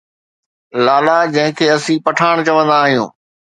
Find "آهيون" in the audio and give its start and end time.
2.91-3.07